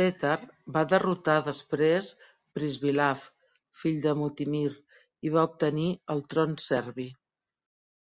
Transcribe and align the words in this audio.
Petar 0.00 0.34
va 0.76 0.82
derrotar 0.90 1.36
després 1.46 2.10
Pribislav, 2.58 3.24
fill 3.84 4.06
de 4.06 4.16
Mutimir, 4.22 4.70
i 5.32 5.36
va 5.40 5.50
obtenir 5.54 5.92
el 6.18 6.26
tron 6.32 6.58
serbi. 6.70 7.12